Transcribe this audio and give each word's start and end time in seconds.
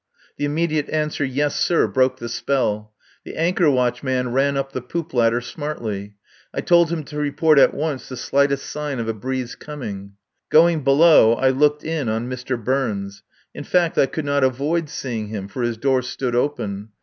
The 0.37 0.45
immediate 0.45 0.89
answer, 0.89 1.23
"Yes, 1.23 1.55
sir," 1.57 1.85
broke 1.85 2.17
the 2.17 2.27
spell. 2.27 2.91
The 3.23 3.35
anchor 3.35 3.69
watch 3.69 4.01
man 4.01 4.31
ran 4.33 4.57
up 4.57 4.71
the 4.71 4.81
poop 4.81 5.13
ladder 5.13 5.41
smartly. 5.41 6.15
I 6.51 6.61
told 6.61 6.91
him 6.91 7.03
to 7.03 7.17
report 7.19 7.59
at 7.59 7.75
once 7.75 8.09
the 8.09 8.17
slightest 8.17 8.65
sign 8.65 8.97
of 8.97 9.07
a 9.07 9.13
breeze 9.13 9.53
coming. 9.53 10.13
Going 10.49 10.83
below 10.83 11.33
I 11.35 11.49
looked 11.49 11.83
in 11.83 12.09
on 12.09 12.27
Mr. 12.27 12.57
Burns. 12.57 13.21
In 13.53 13.63
fact, 13.63 13.95
I 13.99 14.07
could 14.07 14.25
not 14.25 14.43
avoid 14.43 14.89
seeing 14.89 15.27
him, 15.27 15.47
for 15.47 15.61
his 15.61 15.77
door 15.77 16.01
stood 16.01 16.35
open. 16.35 16.89